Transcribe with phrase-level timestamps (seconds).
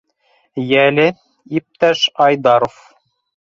[0.69, 1.05] —Йәле,
[1.59, 2.81] иптәш Айдаров!